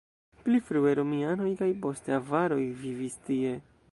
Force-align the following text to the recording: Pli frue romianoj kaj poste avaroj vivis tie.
Pli 0.45 0.61
frue 0.69 0.93
romianoj 0.99 1.51
kaj 1.59 1.69
poste 1.85 2.17
avaroj 2.17 2.59
vivis 2.87 3.21
tie. 3.29 3.55